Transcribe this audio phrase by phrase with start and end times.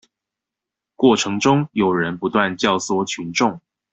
[0.95, 3.61] 過程中有人不斷教唆群眾